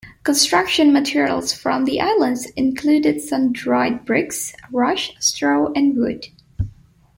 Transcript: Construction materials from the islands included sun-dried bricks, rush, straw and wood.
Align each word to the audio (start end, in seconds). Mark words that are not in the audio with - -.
Construction 0.23 0.91
materials 0.91 1.53
from 1.53 1.85
the 1.85 2.01
islands 2.01 2.47
included 2.55 3.21
sun-dried 3.21 4.03
bricks, 4.03 4.55
rush, 4.71 5.13
straw 5.19 5.71
and 5.75 5.95
wood. 5.95 6.25